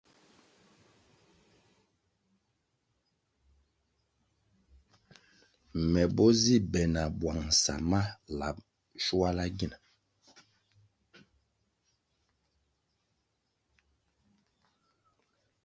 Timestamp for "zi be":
6.41-6.81